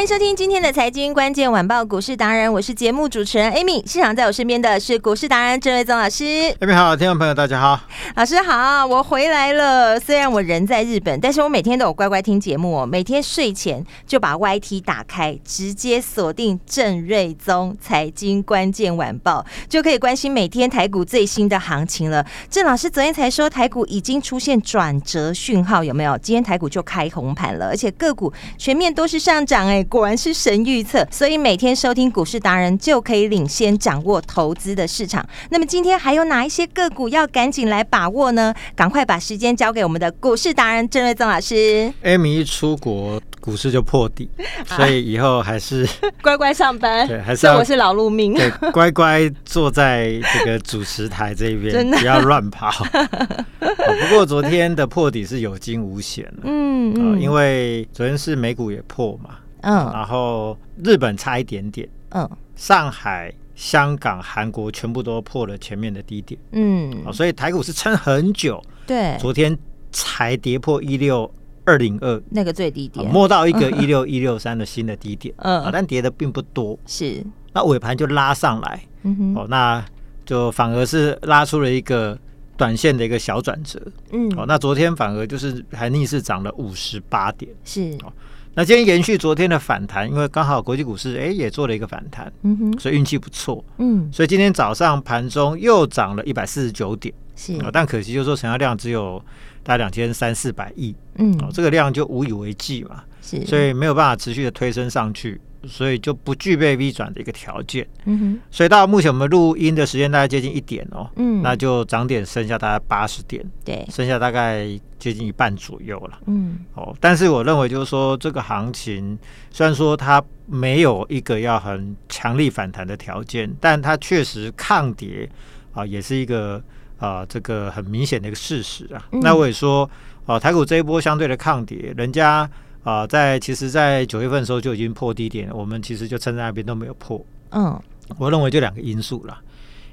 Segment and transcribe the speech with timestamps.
[0.00, 3.82] 欢迎收听今天的财经关键晚报股市达人，我是节目主持人 Amy。
[3.86, 6.24] 现场在我身边的是股市达人郑瑞宗老师。
[6.24, 7.78] Amy 好，听众朋友大家好，
[8.16, 10.00] 老师好，我回来了。
[10.00, 12.86] 虽然我人在日本，但是我每天都有乖乖听节目哦。
[12.86, 22.24] 每天睡前就把 YT 打开，直接锁定郑瑞宗财经关键晚报，就可以关心每天台股最新的行情了。
[22.48, 26.16] 郑老师昨天才说台股已经出现转折讯号，有没有？
[26.16, 29.86] 今天台股就开红盘了，而且个股全面都是上涨哎。
[29.90, 35.28] 果然是神预测，所以每天收听股市达人就可以领先掌握投资的市场。
[35.50, 38.54] 那么今天还有哪一些个股要赶紧来把握呢？
[38.76, 41.92] 赶快把时间交给我们的股市达人郑瑞宗老师。
[42.04, 44.30] Amy 一出国，股市就破底，
[44.64, 45.84] 所以以后还是
[46.22, 47.08] 乖乖上班。
[47.08, 52.70] 对，还是要我是劳碌命，对，乖乖坐在这个主持台这边，不要乱跑。
[53.58, 59.30] 不过昨天的破底是有惊无险的，嗯嗯，因为昨天是美股也破嘛。
[59.62, 69.56] 嗯，然后日本差一点点，嗯，上海、香港、韩国全部都破了前面的低点，嗯，所以台股是撑很久，对，昨天
[69.92, 71.30] 才跌破一六
[71.64, 72.22] 二零二。
[72.30, 79.84] 那个最低点，摸到一个一六一六三的新的低点，嗯，但跌的并不多，是，那尾盘就拉上来，嗯哼，哦，那
[80.24, 82.18] 就反而是拉出了一个
[82.56, 83.80] 短线的一个小转折，
[84.12, 88.12] 嗯，哦，那昨天反而就是还逆势涨了五十八点，是，哦。
[88.54, 99.22] 那今天延续昨天的反弹，因为刚好国际股市哎也做了一个反弹，嗯哼，所以运气不错，嗯，所以今天早上盘中又涨了一百四十九点，是，但可惜就是说成交量只有
[99.62, 105.40] 大概两千三四百亿，嗯，哦，这个量就无以为继嘛，是，所以没有办法持续的推升上去。
[105.66, 108.40] 所以就不具备 V 转的一个条件，嗯哼。
[108.50, 114.66] 所以到目前我们录音的时间大概接近一点哦，嗯，那就涨点剩下大概八十点，对，剩下大概
[114.98, 116.96] 接近一半左右了，嗯，哦。
[116.98, 119.18] 但是我认为就是说这个行情
[119.50, 125.28] 虽然说它没有一个要很强力反弹的条件，但它确实抗跌
[125.72, 126.62] 啊，也是一个
[126.98, 129.06] 啊这个很明显的一个事实啊。
[129.12, 129.88] 嗯、那我也说，
[130.26, 132.48] 啊，台股这一波相对的抗跌，人家。
[132.82, 137.22] 啊，在其实，在九月份的时候就已经破低点，我们其实就撑在那边都没有破。
[137.50, 137.78] 嗯，
[138.16, 139.38] 我认为就两个因素啦，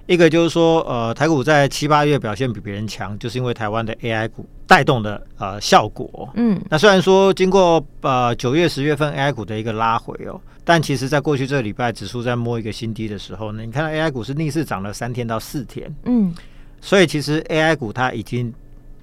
[0.06, 6.30] 一个就是说，呃，台股在七八月表现比别人强，就是因为台湾的 AI 股带动的呃效果。
[6.36, 15.94] 嗯，那虽然说经过呃九月十月份 AI 股的一个拉回哦，但其实在过去这个礼拜指数在摸一个新低的时候呢，你看到 AI 股是逆势涨了三天到四天。
[16.06, 16.34] 嗯，
[16.80, 18.54] 所以其实 AI 股它已经。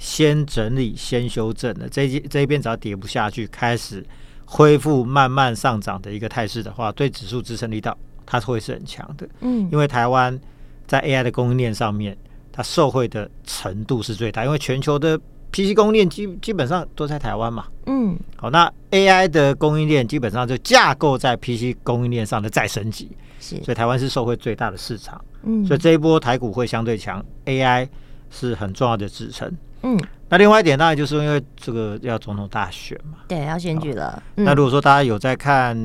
[0.04, 1.88] 先整理，先修正的。
[1.88, 4.04] 这一这一边只要跌不下去，开始
[4.44, 9.26] 恢复慢慢上涨的一个态势的话，对指数支撑力道它会是很强的。
[9.40, 10.38] 嗯，因为台湾
[10.86, 12.14] 在 AI 的供应链上面，
[12.52, 15.18] 它受惠的程度是最大，因为全球的
[15.50, 17.64] PC 供应链基基本上都在台湾嘛。
[17.86, 23.10] 嗯，好，那 AI 的供应链基本上就架构在 PC 供应链上的再升级，
[23.40, 25.18] 是，所以台湾是受惠最大的市场。
[25.44, 27.88] 嗯，所以这一波台股会相对强，AI
[28.30, 29.50] 是很重要的支撑。
[29.84, 30.00] 嗯，
[30.30, 34.20] 那另外一点当然就是因为这个要总统大选嘛，对，要选举了。
[34.36, 35.76] 嗯、那如果说大家有在看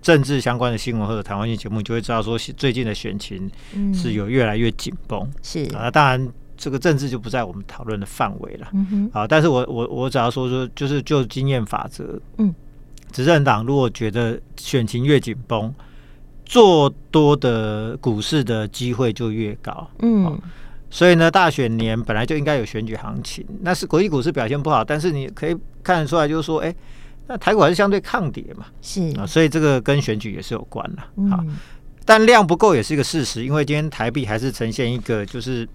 [0.00, 3.50] 政治相关的新闻或者台湾性节目，就会知道说最近的选情
[3.92, 5.28] 是有越来越紧绷。
[5.42, 8.68] 是啊，当然这个政治就不在我们讨论的范围了。
[8.72, 12.54] 嗯哼，啊，但是我我我只要说说，就是就经验法则，嗯，
[13.10, 15.74] 执政党如果觉得选情越紧绷，
[16.44, 19.90] 做多的股市的机会就越高。
[19.98, 20.26] 嗯。
[20.26, 20.38] 啊
[20.92, 26.74] 所以呢，大选年本来就应该有选举行情，那是国际股市表现不好，但是你可以看得出来，就是说，哎，
[27.28, 29.00] 那台股还是相对抗跌嘛，是。
[29.16, 31.02] 啊，所以这个跟选举也是有关的，
[32.04, 35.68] 但量不够也是一个事实，因为今天台币还是呈现一个就是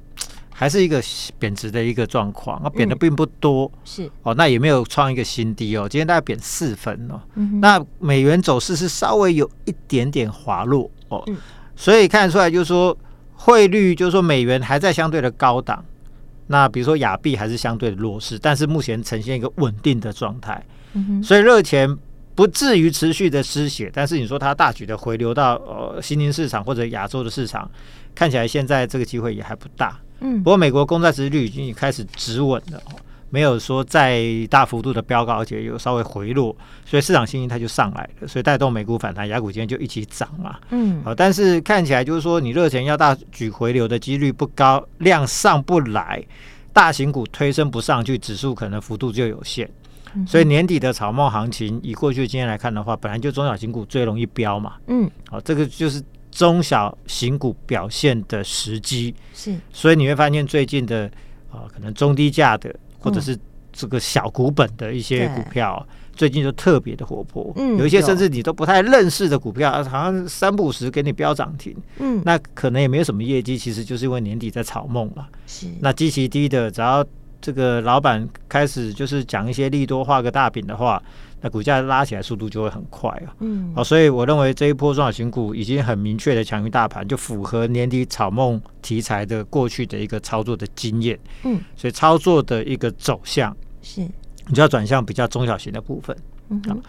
[0.51, 1.01] 还是一个
[1.39, 4.11] 贬值的一个状况，啊，贬的并不多，嗯、是。
[4.23, 11.37] 哦，那也没有创一个新低哦，今天大概贬四分哦，嗯、那美元走势是稍微有一点点滑落哦，嗯、
[11.73, 12.95] 所以看得出来就是说。
[13.45, 15.85] 汇率就是说美元还在相对的高档，
[16.47, 21.95] 那比如说亚币还是相对的弱势，但是目前呈现一个稳定的状态，嗯、所以热钱
[22.33, 27.69] 不至于持续的失血，但是你说它大举的回流到呃新兴市场或者亚洲的市场，
[28.15, 29.95] 看起来现在这个机会也还不大。
[30.21, 32.81] 嗯，不过美国公债殖利率已经开始止稳了，
[33.29, 36.55] 没有说再大幅度的飙高，而且有稍微回落，
[36.85, 40.57] 所以市场信心它就上来了，所以带动美股反弹，亚股今天就一起涨嘛。
[40.69, 46.23] 嗯，好，但是看起来就是说你热钱要大举回流的几率不高，量上不来，
[46.71, 49.69] 大型股推升不上去，指数可能幅度就有限。
[50.25, 54.75] 所以年底的草帽行情，以过去的经验来看的话，本来就中小型股最容易飙嘛。
[54.87, 56.01] 嗯，好，这个就是
[56.31, 59.13] 中小型股表现的时机。
[59.33, 61.11] 是，所以你会发现最近的
[61.51, 62.73] 啊，可能中低价的
[63.05, 63.37] 或者是
[63.71, 67.53] 这个小股本的一些股票，最近就特别的活泼。
[67.55, 71.73] 嗯，有一些甚至你都不太认识的股票，好像三不五时给你飙涨停。
[71.99, 75.27] 嗯，那可能也没有什么业绩，其实就是因为年底在炒梦嘛。
[75.47, 77.05] 是，那基期低的，只要。
[77.41, 80.99] 这个老板开始就是讲一些利多画个大饼的话，
[81.45, 83.29] 那股价拉起来速度就会很快啊。
[83.41, 91.19] 嗯，好，所以我认为这一波中小型股已经很明确的强于大盘，就符合年底草梦题材的过去的一个操作的经验。
[91.43, 94.01] 嗯，所以操作的一个走向是，
[94.47, 96.17] 你就要转向比较中小型的部分。
[96.49, 96.81] 嗯。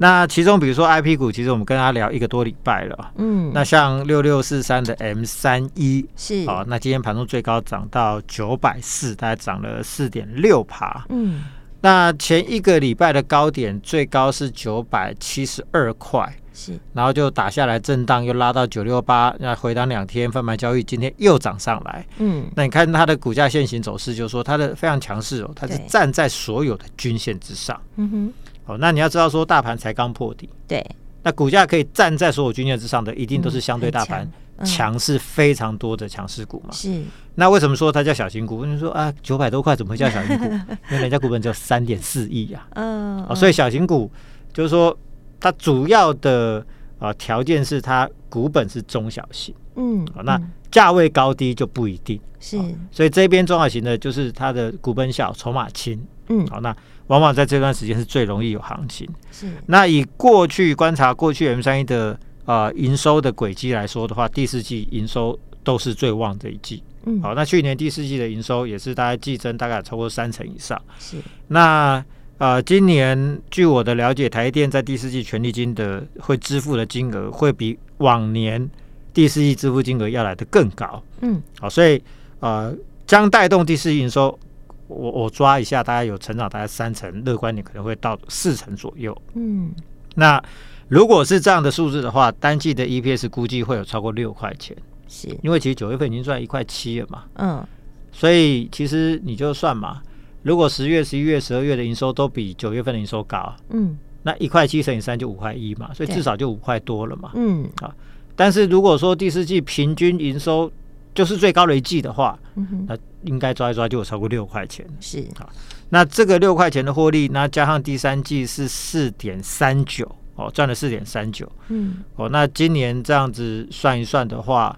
[0.00, 3.12] 那其中，比如说 I P 股，其实我们跟他聊一个多礼拜了。
[3.16, 11.04] 嗯，那像六六四三的 M 三一是啊，那今天盘中最高涨到九百四，大概涨了四点六趴。
[11.08, 11.42] 嗯，
[11.80, 22.04] 那前一个礼拜的高点最高是九百七十二块，是，然后就打下来震荡，又拉到九六八，那回档两天贩卖交易，今天又涨上来。
[22.18, 27.80] 嗯，那你看它的股价线型走势，就是说它的非常强势哦，它是站在所有的均线之上。
[27.96, 28.32] 嗯哼。
[28.66, 30.84] 哦，那你要知道说，大盘才刚破底，对，
[31.22, 34.30] 那股价可以站在所有均线之上的，一定都是相对大盘
[34.64, 36.72] 强势非常多的强势股嘛。
[36.72, 37.02] 是，
[37.34, 38.64] 那为什么说它叫小型股？
[38.64, 40.44] 你说啊，九百多块怎么会叫小型股？
[40.90, 42.66] 因为人家股本只有三点四亿呀。
[42.74, 44.10] 嗯，哦，所以小型股
[44.52, 44.96] 就是说，
[45.38, 46.64] 它主要的
[46.98, 49.54] 啊条件是它股本是中小型。
[49.76, 50.40] 嗯，好，那
[50.70, 52.20] 价位高低就不一定。
[52.40, 52.58] 是，
[52.90, 56.00] 所以这边中小型的，就是它的股本小，筹码轻。
[56.28, 56.76] 嗯，好，那。
[57.08, 59.08] 往往在这段时间是最容易有行情。
[59.32, 62.18] 是，那以过去观察过去 M 三一的啊、
[62.48, 66.82] 呃、营收的轨迹来说的话，第四季营收都是最旺的一季。
[67.04, 70.80] 嗯，好，那去年第四季的营收也是大概季增大概超过三成以上。
[70.98, 71.18] 是，
[71.48, 72.02] 那
[72.38, 78.70] 呃今年据我的了解，台电在第四季权利金的会支付的金额会比往年
[79.12, 81.02] 第四季支付金额要来的更高。
[81.20, 82.02] 嗯，好，所以
[82.40, 82.74] 呃
[83.06, 84.38] 将带动第四季营收。
[84.86, 89.14] 我我抓一下，大概有成长大概三成，乐观点可能会到四成左右。
[89.34, 89.70] 嗯，
[90.14, 90.42] 那
[90.88, 94.76] 如果是这样的数字的话，单季的 EPS 估计会有超过六块钱。
[95.06, 97.24] 是，因为其实九月份已经赚一块七了嘛。
[97.34, 97.66] 嗯，
[98.12, 100.02] 所以其实你就算嘛，
[100.42, 107.32] 如果十月、十一月、十二月的营收都比九月份的营收高，嗯，那一块七乘以三就五块一嘛，所以至少就五块多了嘛。
[107.34, 107.94] 嗯，啊，
[108.34, 110.70] 但是如果说第四季平均营收
[111.14, 114.86] 就是最高的一季的话，嗯，那应该抓一抓就有超过六块钱。
[115.00, 115.48] 是啊，
[115.88, 121.50] 那这个六块钱的获利，那加上第三季是四点三九哦，赚了四点三九。
[121.68, 124.74] 嗯，哦，那今年这样子算一算的话，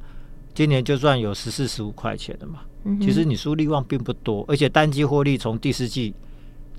[0.55, 2.61] 今年就算有十四十五块钱的嘛。
[2.85, 6.15] 嗯，其实你输利旺并不多，而且单季获利从第四季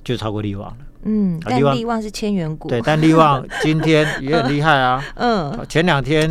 [0.03, 0.77] 就超过利旺了。
[1.03, 5.03] 嗯，但利旺是千元股，对，但利旺今天也很厉害啊。
[5.15, 6.29] 嗯，前两天。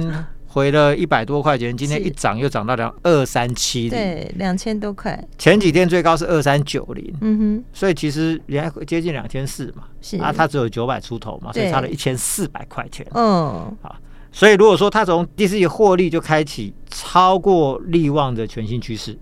[0.53, 5.17] 回了一百多块钱，今天一涨又涨到两二三七零，对，两千多块。
[5.39, 10.17] 前几天最高是二三九零，嗯哼，所以其实也还接近两千四嘛，是。
[10.19, 13.95] 啊，它只有九百出头嘛，所以差了一千四百块钱，嗯，好，
[14.33, 19.17] 所以如果说它从第四季获利就开启超过利旺的全新趋势，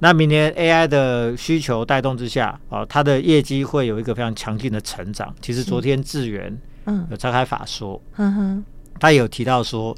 [0.00, 5.32] 那明年 AI 的需求带动之下，啊，它的业绩会有一个非常强劲的成长。
[5.40, 7.06] 其实昨天智源嗯。
[7.08, 8.64] 有召开法说，嗯哼，
[8.98, 9.96] 他有提到说。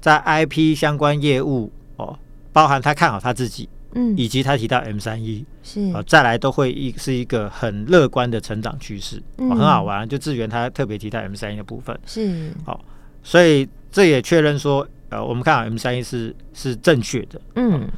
[0.00, 2.18] 在 IP 相关业务哦，
[2.52, 5.92] 包含他看好他自己，嗯，以及他提到 M 三一是。
[5.92, 10.08] 啊，再来都会一是一个很乐观的成长趋势，嗯，很好玩。
[10.08, 11.98] 就智源他特别提到 M 三一的部分。
[12.06, 12.50] 是。
[12.64, 12.80] 好，
[13.22, 17.88] 所以这也确认说，呃，我们看好 M 三一是是正确的，嗯，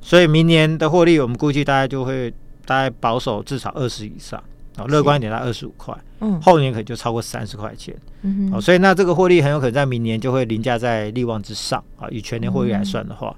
[0.00, 2.32] 所以明年的获利我们估计大概就会
[2.64, 4.42] 大概保守至少二十以上。
[4.78, 11.82] 哦，乐观一点，到二十五块，嗯，后年可能就超过三十块钱，嗯哼，哦，所以那这个获利很有可能在明年就会凌驾在利旺之上。
[11.98, 12.06] 啊。
[12.10, 13.34] 以全年获利来算的话，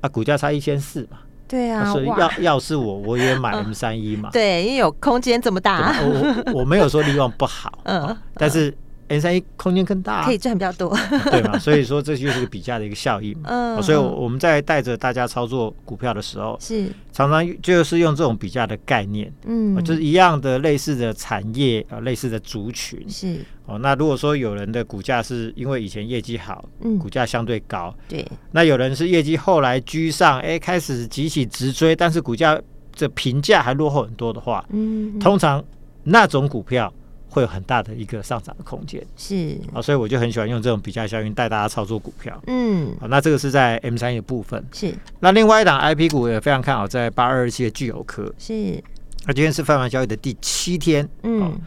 [0.00, 8.74] 啊，股价差一千四嘛，对啊，所以要要是我，我也买 M 三一嘛，对，因为有空间这么大，我我没有说利旺不好， 嗯，但是
[9.08, 10.96] M 三一空间更大，可以赚比较多，
[11.30, 11.58] 对嘛？
[11.58, 13.36] 所以说这就是个比价的一个效应。
[13.44, 23.78] 嗯，所以我们在带着大家操作股票的时候，是常常就是用这种比价的概念，嗯，就是一样的类似的产业啊，类似的族群是哦。
[23.78, 32.58] 那如果说有人的股价是因为以前业绩好，嗯，股价相对高，对，那有人是业绩后来居上，哎，开始急起直追，但是股价
[32.94, 35.62] 这评价还落后很多的话，嗯，通常
[36.04, 36.92] 那种股票。
[37.34, 39.58] 会有很大的一个上涨的空间，是。
[39.74, 42.40] 啊，所以我就很喜欢用这种比价效应带大家操作股票。
[42.46, 44.94] 嗯，好，那这个是在 M 三的部分，是。
[45.18, 48.80] 那另外一档 IP 股也非常看好，在八二二七的聚友科，是。
[49.26, 51.58] 那今天是放完交易的第七天，嗯，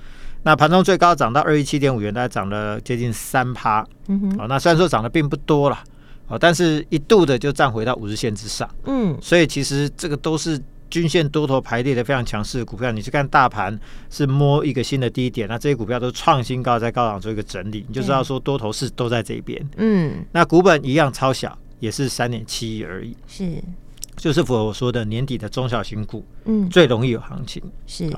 [0.43, 5.77] 那盘中最高涨到二一七点五元，大概涨了接近三趴，嗯哼，好，那虽然说涨的并不多了，
[6.29, 10.57] 哦，但是一度的就站回到五日线之上，嗯，所以其实这个都是。
[10.89, 13.77] 均线多头排列的非常强势的股票，你去看大盘
[14.10, 19.63] 是摸一个新的低点，那这些股票都创新高，在高档做一个整理，你就知道说多头是都在这边。
[19.77, 23.15] 嗯，那股本一样超小，也是三点七亿而已。
[23.27, 23.62] 是，
[24.15, 27.62] 就是符合我说的年底的中小型股，嗯，最容易有行情。
[27.86, 28.10] 是，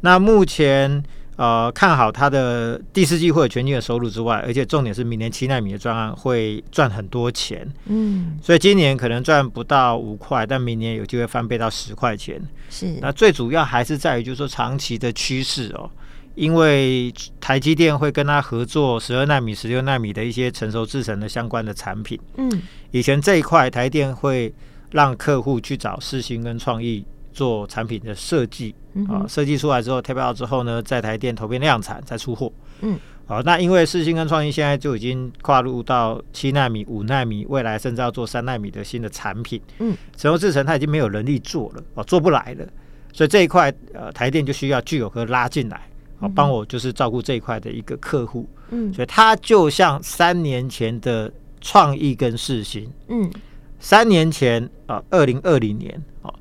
[0.00, 1.02] 那目前。
[1.40, 12.38] 呃，看好它的第四季会有全新的收入之外，而且重点是明年七纳米的专案会赚很多钱，嗯，所以今年可能赚不到五块，但明年有机会翻倍到十块钱。
[12.68, 15.88] 是，那最主要还是在于就是说长期的趋势哦，
[16.34, 22.52] 因为台积电会跟他合作十二纳米、十六纳米的一些成熟制程的相关的产品，嗯，
[22.90, 24.52] 以前这一块台电会
[24.90, 27.02] 让客户去找四星跟创意。
[27.32, 28.74] 做产品的设计
[29.08, 32.52] 啊，设计出来之后，tape out 之后呢，在台电投片量产再出货。
[32.80, 39.60] 嗯，好，那因为世芯跟创意现在就已经跨入到七纳米、五纳米，未来甚至要做三纳米的新的产品。
[39.78, 42.66] 嗯，成熟制程它已经没有能力做了，哦，做不来了，
[43.12, 45.80] 所以这一块呃，台电就需要具有科拉进来，
[46.18, 48.48] 好，帮我就是照顾这一块的一个客户。
[48.70, 52.90] 嗯，所以他就像三年前的创意跟世芯。
[53.08, 53.30] 嗯，
[53.78, 56.34] 三年前啊，二零二零年哦。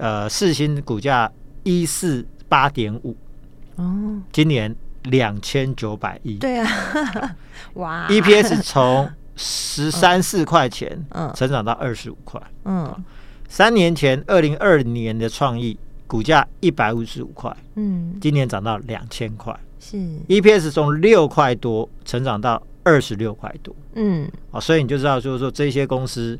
[0.00, 1.30] 呃，四星股价
[1.62, 3.14] 一四八点五，
[3.76, 7.36] 哦，今年两千九百亿，对啊，
[7.74, 13.04] 哇，EPS 从十三四块钱，嗯，成长到二十五块，嗯，
[13.46, 19.98] 三年前二零二零年的创意股价一百五十五块，嗯，今年涨到两千块，是。
[20.28, 26.38] EPS 从六块多成长到二十六块多，嗯，啊，所以你就知道，就是说这些公司。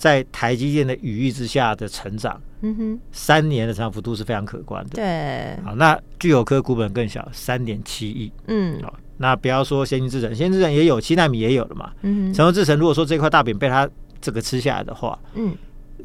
[0.00, 4.90] 在台积电的羽翼之下的成长，嗯哼，三年的成长幅度是非常可观的。
[4.94, 13.88] 对，好，那具有科股本更小，三点七亿，嗯，好，那不要说先进制程，先进制程也有七纳米也有了嘛，嗯哼，成熟制程如果说这块大饼被它
[14.20, 15.54] 这个吃下来的话，嗯，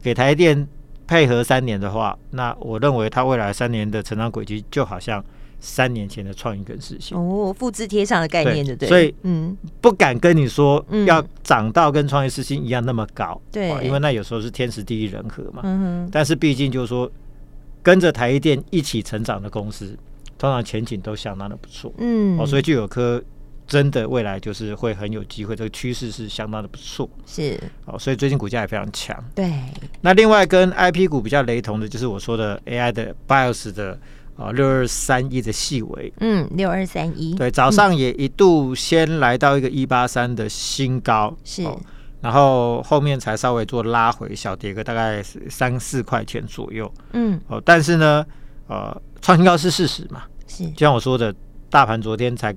[0.02, 0.68] 给台电
[1.08, 5.24] 配合三年的话，那我认为它未来三年的成长轨迹就好像。
[5.60, 7.18] 三年前的创意跟事情。
[7.18, 17.12] 哦，复制贴上的概念的，对，所以嗯，不敢跟你说要涨到跟创意世芯一样那么高，对，因为那有时候是天时地利人和嘛，但是毕竟就是说
[17.82, 19.98] 跟着台积电一起成长的公司，
[20.38, 23.24] 通常前景都相当的不错，嗯，哦，所以就有科
[23.66, 29.52] 真的未来就是会很有机会，这个趋势是相当的不错，是，哦，所以最近股价也非常强，对。
[30.02, 34.00] 那另外跟 IP 股比较雷同的，就是我说的 AI 的 BIOS 的。
[34.36, 41.80] 啊，六二三一的细微，嗯，六二三一，对，早上也一度先来到一个一八三的新高，是、哦，
[42.20, 48.26] 然后后面才稍微做拉回，小跌个大概三四块钱左右，嗯，哦，但是呢，
[48.68, 51.34] 呃，创新高是事实嘛，是，就像我说的，
[51.70, 52.54] 大盘昨天才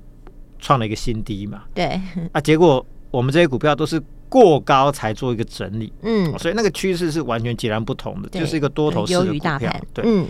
[0.59, 1.97] 创了一个新低嘛，对，
[2.33, 10.27] 啊，结果我们这些股票都是过高才做一个整理，嗯、哦，所以那个趋势是完全截然不同的，对就是一个多头式的股票，对，嗯。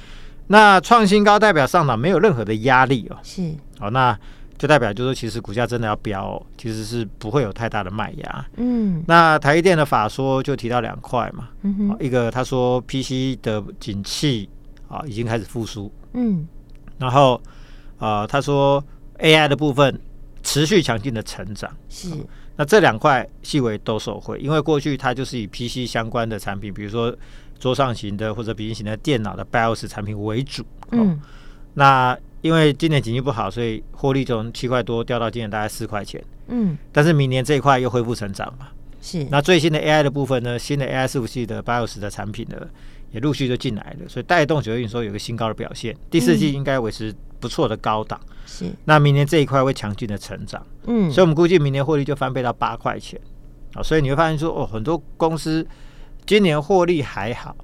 [0.51, 4.17] 那创新高代表上涨没有任何的压力哦，是，好，那
[4.57, 8.45] 就代表就是说，其实股价真的要飙哦，其实是不会有太大的卖压。
[8.57, 14.49] 嗯，那台积电的法说就提到两块嘛，嗯哼，一个他说 PC 的景气
[14.87, 16.47] 啊已经开始复苏，嗯，
[16.97, 17.39] 然后
[17.99, 18.83] 呃他说
[19.19, 20.01] AI 的部分
[20.41, 22.09] 持续强劲的成长，是，
[22.55, 27.15] 那这两块细微都受惠，因为过去它就是以 PC 相关的产品，比如说。
[27.59, 31.19] 桌上型的或者笔记型的电脑的 BIOS 产品为主，嗯、哦，
[31.73, 38.69] 那因为今年经济不好，所以获利从七块多掉到今年大概四块钱，嗯，但是明年这一块又恢复成长嘛，
[39.01, 39.27] 是。
[39.29, 42.55] 那最新的 AI 的部分呢，新的 AI 伺服器的 BIOS 的产品呢，
[43.11, 48.73] 也陆续就进来了，所以带动九月营收有一个新高的表现，第四季应该维持不错的高档，是、嗯。
[48.85, 53.19] 那明年这一块会强劲的成长，嗯，所以我们估计明年获利就翻倍到八块钱，
[53.73, 55.67] 啊、哦，所以你会发现说，哦，很多公司。
[56.29, 57.55] 今年获利还好，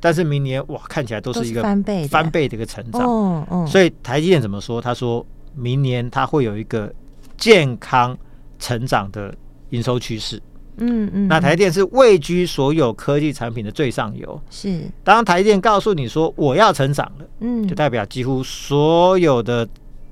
[0.00, 3.02] 但是明年哇，看起来都是一个翻倍翻倍的一个成长。
[3.02, 4.80] 哦哦，所以台积电怎么说？
[4.80, 5.24] 他说
[5.54, 6.92] 明年他会有一个
[7.36, 8.18] 健康
[8.58, 9.32] 成长的
[9.68, 10.42] 营收趋势。
[10.78, 14.42] 嗯嗯，那台电是位居所有科技产品的最上游。
[14.50, 19.68] 是，当台电告诉你说我要成长了，嗯，就代表几乎所有的。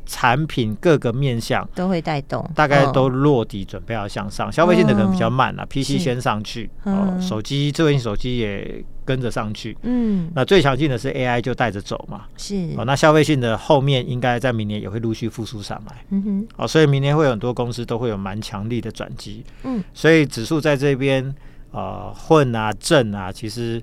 [0.09, 4.50] 产品各个面向都会带动，大概都落地准备要向上。
[4.50, 9.77] 消费性的可能比较慢了，PC 先上去，哦，手机智慧型手机也跟着上去。
[9.83, 12.23] 嗯，那最强劲的是 AI 就带着走嘛。
[12.38, 16.03] 是哦，那消费性的后面应该在明年也会陆续复苏上来。
[16.09, 19.45] 嗯哼，哦，所以明年会有很多公司都会有蛮强力的转机。
[19.65, 21.35] 嗯，所以指数在这边
[21.71, 23.83] 呃混啊震啊，其实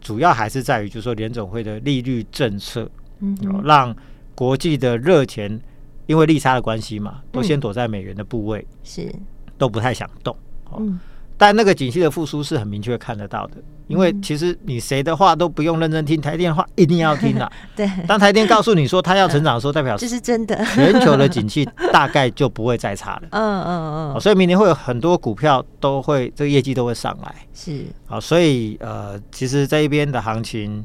[0.00, 3.94] 主要还是在于就是说联总会的利率政策，嗯，让。
[4.34, 5.60] 国际的热钱，
[6.06, 9.10] 因为利差的关系嘛，都先躲在美元的部位，是
[9.56, 10.36] 都不太想动。
[10.76, 10.98] 嗯，
[11.36, 13.54] 但那个景气的复苏是很明确看得到的，
[13.86, 17.50] 因为其实你谁的话都不用认真听，台电的话一定要听的。
[17.76, 23.22] 对，当台电告诉你说它要成长的时候，代表这是真的，全球的景气大概就不会再差了。
[23.32, 27.34] 嗯嗯嗯，所以明年会有很多股票都会这个业绩都会上来。
[27.54, 30.84] 是啊，所以呃，其实这一边的行情。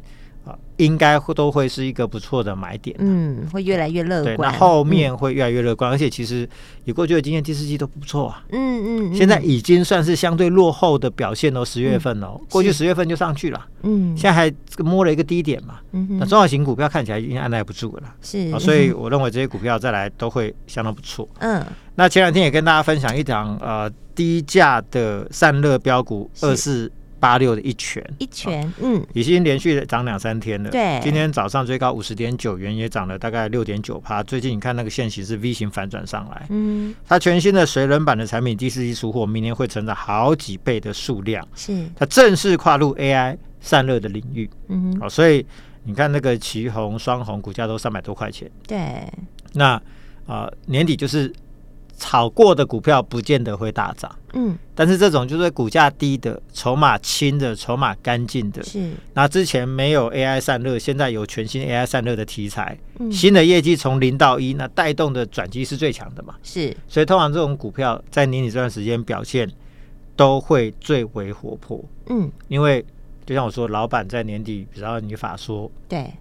[0.77, 4.37] 应该会都会是一个不错的买点，嗯，会越来越乐观。
[4.37, 6.47] 对，那后面会越来越乐观，嗯、而且其实
[6.85, 8.43] 以过去的经验，第四季都不错啊。
[8.51, 9.15] 嗯嗯，嗯。
[9.15, 21.27] 现在已经算是相对落后的表现哦，十月份哦，嗯、过去十月份就上去了，嗯，现在还摸了一个低点嘛，嗯哼，那中小型股票看起来已经按捺不住了，是，啊所以我认为这些股票再来都会相当不错。
[21.39, 21.61] 嗯，
[21.95, 26.89] 那前两天也跟大家分享一档呃低价的散热标股二四。
[27.19, 30.69] 八六的一拳，一拳，嗯，已经连续涨两三天了。
[30.69, 34.23] 对，今天早上最高五十点九元，也涨了大概六点九趴。
[34.23, 41.45] 最近你看那个线型是 V 型反转上来，嗯，它全新的水冷版的产品第四季出货，明年会成长好几倍的数量。
[41.55, 44.49] 是，它正式跨入 AI 散热的领域。
[44.69, 45.45] 嗯，好，所以
[45.83, 48.49] 你看那个旗红、双红股价都三百多块钱。
[48.65, 49.05] 对，
[49.53, 49.73] 那
[50.25, 51.31] 啊、呃，年底就是。
[51.99, 58.91] 炒过的股票不见得会大涨，嗯，但是这种就是股价低的、筹码轻的、筹码干净的，是。
[59.13, 66.35] 那之前没有 AI 散热，现在有全新 AI 散热的题材，嗯、新的业绩从零到一，那带动的转机是最强的嘛？
[66.41, 66.75] 是。
[66.87, 69.47] 所以通常这种股票在年底这段时间表现
[70.15, 72.83] 都会最为活泼，嗯，因为
[73.25, 76.11] 就像我说，老板在年底，比较你法说，对。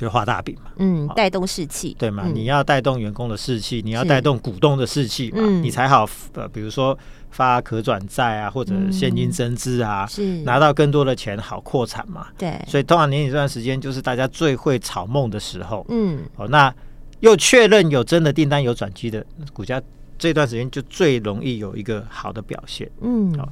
[0.00, 2.26] 就画大饼嘛，嗯，带动士气，对嘛？
[2.32, 10.38] 你要带动员工的士气，你要带动股东的士气嘛，你才好呃，比如说发可转债啊，或者现金增资啊，是。
[10.38, 12.28] 拿到更多的钱，好扩产嘛。
[12.38, 16.74] 对，所以通常年底这段时间就是大家最会炒梦的时候，嗯，哦，那
[17.20, 19.82] 又确认有真的订单有转机的股价，
[20.18, 23.46] 这段时间就最容易有一个好的表现，嗯，好。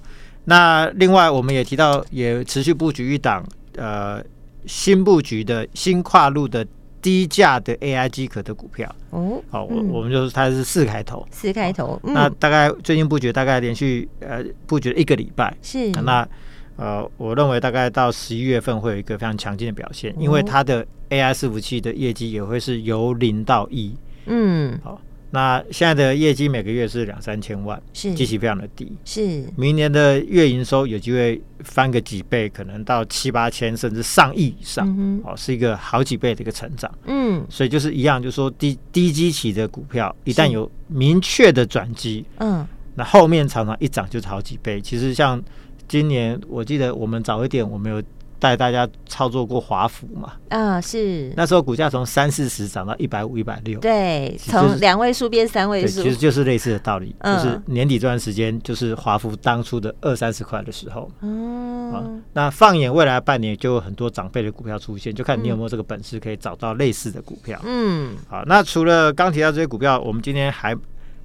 [0.47, 3.45] 那另外我们也提到，也持续布局一档，
[3.77, 4.25] 呃。
[4.67, 6.67] 新布局的新跨入的
[7.01, 8.93] 低价的 AI 机壳的股票。
[9.11, 15.91] 哦，好，我我们就是它是四开头，四开头，那大概最近布局大概连续呃布局了一个礼拜，是。
[15.93, 16.29] 那
[16.77, 23.95] 呃我认为大概到十一月份会有一个非常强劲的表现，因为它的 AI 伺服器的业绩也会是由零到一，
[24.27, 25.01] 嗯，好。
[25.31, 28.15] 那现在的业绩每个月是两三千万，是。
[28.15, 29.45] 基期非常的低，是。
[29.57, 44.81] 明年的月营收有机会翻个几倍，可能到七八千甚至上亿以上，嗯、哦，是一个好几倍的一个成长，嗯，所以就是一样，就是说低低基期的股票一旦有明确的转机，嗯，那后面常常一涨就是好几倍。
[44.81, 45.43] 其实像
[45.87, 48.03] 今年，我记得我们早一点，我们有。
[48.39, 50.35] 带大家操作过华孚嘛？
[50.51, 51.33] 啊，是。
[51.37, 70.77] 那时候股价从三四十涨到一百五、一百六，对，从两位数变三位数，其实就是类似的道理，就是年底这段时间，就是华孚当初的二三十块的时候，嗯，那放眼未来半年，就有很多长辈的股票出现，就看你有没有这个本事可以找到类似的股票，嗯，好，那除了刚提到这些股票，我们今天还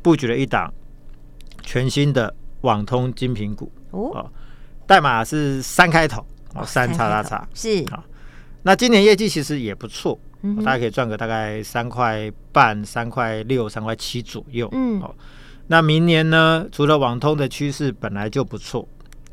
[0.02, 0.73] 布局了一档
[1.62, 3.71] 全新的网通精品股。
[3.91, 4.30] 哦，
[4.88, 6.26] 代码是三开头。
[6.54, 8.04] 哦，三叉叉叉是啊，
[8.62, 14.70] 那今年业绩其实也不错，嗯、大家可以赚个大概三块半、三块六、三块七左右。
[14.72, 15.16] 嗯，好，
[15.68, 16.66] 那明年呢？
[16.72, 18.88] 除了网通的趋势本来就不错，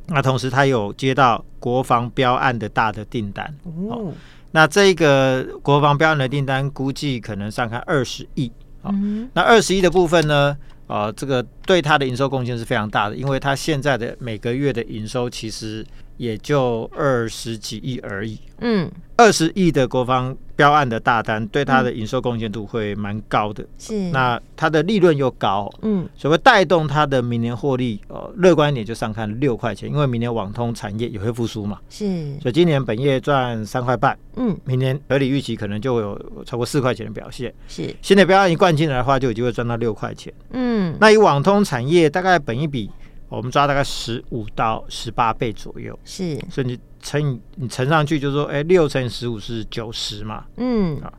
[0.07, 3.55] 那同时它有接到国防标案的大的订单。
[3.65, 4.13] 哦，
[4.53, 8.51] 那这个国防标案的订单估计可能上看二十亿。
[8.83, 10.57] 哦，嗯、那二十亿的部分呢？
[10.87, 15.87] 啊，这个对它的营收贡献是非常大的，因为它现在的每个月的营收其实。
[16.21, 18.39] 也就二十几亿而已。
[18.59, 23.65] 嗯，二十亿的国防标案的大单，对它的营收贡献度会蛮高的。
[23.79, 25.73] 是，那它的利润又高。
[25.81, 31.79] 嗯，所以会带动它的明年获利，呃，乐观一点就上看六块钱，因为明年网通产业也会复苏嘛。
[31.89, 32.05] 是，
[32.39, 34.15] 所以今年本业赚三块半。
[34.37, 37.51] 嗯，明年合理预期可能就会有超过四块钱的表现。
[37.67, 40.31] 是，新的标案一灌进来的话，就有机会赚到六块钱。
[40.51, 42.91] 嗯，那以网通产业大概本一比。
[43.31, 51.11] 我们抓大概十五到十八倍左右，是，所以你乘以你乘上去，就是说，哎，六乘以十五是九十嘛，嗯，啊，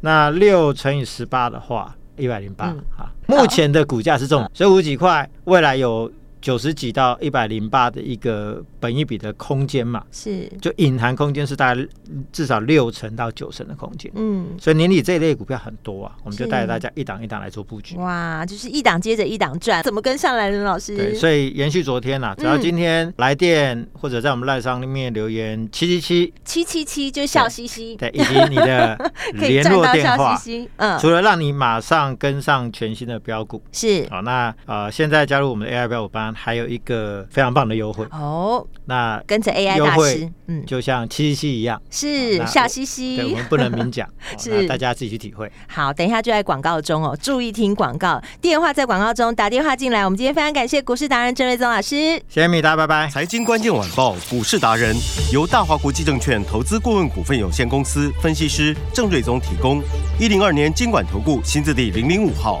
[0.00, 2.66] 那六乘以十八的话，一百零八，
[2.96, 6.10] 啊，目前的股价是这种，所以五几块，未来有。
[6.40, 10.50] 九十几到一百零八的一个本一比的空间嘛，是。
[10.60, 11.86] 就隐含空间是大概
[12.32, 17.96] 至少六成到九成的空间，嗯，所以年底这一类股票很多啊，我们就带着大家一档一档来做布局。
[17.96, 20.62] 哇，就是一档接着一档赚，怎么跟上来呢？
[20.64, 20.96] 老师？
[20.96, 26.32] 对，所以延续昨天呐、啊，只要今天来电或者在我们赖上面留言七七七。
[26.44, 30.40] 七七七就笑嘻嘻，对，以及你的 联络电话，
[30.76, 34.06] 嗯，除了让你马上跟上全新的标股，是。
[34.08, 36.27] 好，那呃现在加入我们的 AI 标股班。
[36.34, 43.16] 还有一个非常棒的优惠哦，那跟着 AI 大师，嗯，就像七七七一样，是笑嘻嘻。
[43.16, 45.50] 对，我们不能明讲， 是大家自己去体会。
[45.66, 50.04] 好，等一下就在广告中哦，注意听广告，电话在广告中，打电话进来。
[50.04, 51.96] 我们今天非常感谢股市达人郑瑞宗老师，
[52.28, 53.08] 谢谢米达，拜拜。
[53.08, 54.96] 财经关键晚报股市达人
[55.32, 59.82] 由大华国际证券投资顾问股份有限公司分析师郑瑞宗提供，
[60.18, 62.60] 一零二年经管投顾新字第零零五号。